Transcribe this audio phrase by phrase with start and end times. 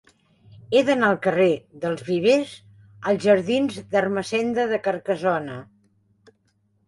[0.75, 1.49] He d'anar del carrer
[1.83, 2.55] dels Vivers
[3.11, 5.59] als jardins d'Ermessenda de Carcassona.